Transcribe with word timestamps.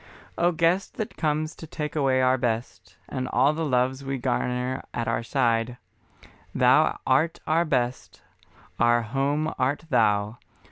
O 0.35 0.51
Guest 0.51 0.95
that 0.97 1.15
comes 1.15 1.53
to 1.53 1.67
take 1.67 1.95
away 1.95 2.23
our 2.23 2.35
best, 2.39 2.97
And 3.07 3.27
all 3.27 3.53
the 3.53 3.63
loves 3.63 4.03
we 4.03 4.17
garner 4.17 4.81
at 4.95 5.07
our 5.07 5.21
side, 5.21 5.77
Thou 6.55 6.97
art 7.05 7.39
our 7.45 7.65
Best, 7.65 8.23
our 8.79 9.03
Home 9.03 9.53
art 9.59 9.85
Thou. 9.91 10.39